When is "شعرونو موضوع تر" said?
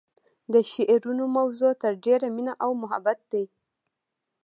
0.71-1.93